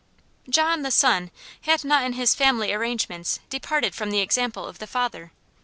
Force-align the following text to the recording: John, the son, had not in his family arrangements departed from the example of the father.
John, 0.49 0.81
the 0.81 0.89
son, 0.89 1.29
had 1.61 1.83
not 1.85 2.01
in 2.03 2.13
his 2.13 2.33
family 2.33 2.73
arrangements 2.73 3.39
departed 3.51 3.93
from 3.93 4.09
the 4.09 4.17
example 4.19 4.65
of 4.65 4.79
the 4.79 4.87
father. 4.87 5.31